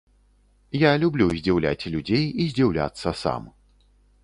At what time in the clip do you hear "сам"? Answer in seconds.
3.23-3.43